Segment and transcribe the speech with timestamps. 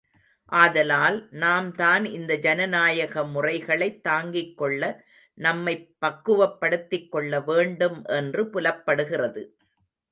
[0.51, 4.81] ஆதலால், நாம்தான் இந்த ஜனநாயக முறைகளைத் தாங்கிக் கொள்ள
[5.37, 9.43] நம்மைப் பக்குவப் படுத்திக் கொள்ள வேண்டும் என்று புலப்படுகிறது.